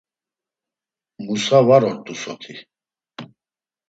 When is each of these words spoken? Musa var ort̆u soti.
Musa 1.23 1.59
var 1.67 1.83
ort̆u 1.89 2.13
soti. 2.21 2.55